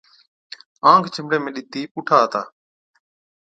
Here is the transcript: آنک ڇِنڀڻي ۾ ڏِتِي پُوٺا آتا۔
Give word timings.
آنک 0.91 1.03
ڇِنڀڻي 1.13 1.37
۾ 1.43 1.49
ڏِتِي 1.55 1.81
پُوٺا 1.91 2.17
آتا۔ 2.25 2.41